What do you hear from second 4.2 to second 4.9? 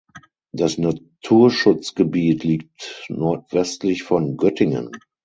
Göttingen.